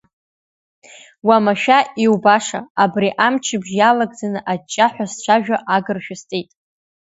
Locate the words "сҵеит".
6.21-6.49